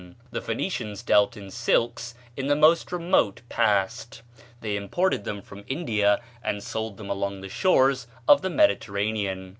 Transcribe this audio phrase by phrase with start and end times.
[0.31, 4.23] The Phoenicians dealt in silks in the most remote past;
[4.61, 9.49] they imported them from India and sold them along the shores of the Mediterranean.